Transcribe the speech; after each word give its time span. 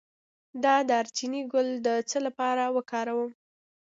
د 0.63 0.65
دارچینی 0.89 1.41
ګل 1.51 1.69
د 1.85 1.87
څه 2.09 2.17
لپاره 2.25 2.63
وکاروم؟ 2.75 3.31